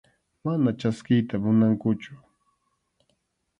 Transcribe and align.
Mana 0.43 0.69
chaskiyta 0.79 1.35
munankuchu. 1.43 2.11